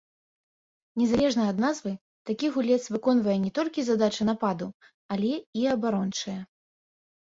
[1.01, 1.93] Незалежна ад назвы
[2.31, 4.67] такі гулец выконвае не толькі задачы нападу,
[5.15, 6.41] але і абарончыя.